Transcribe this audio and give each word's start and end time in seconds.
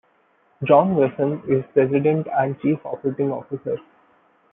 John 0.63 0.95
Wasson 0.95 1.43
is 1.47 1.63
president 1.75 2.25
and 2.35 2.59
chief 2.59 2.79
operating 2.83 3.31
officer. 3.31 3.77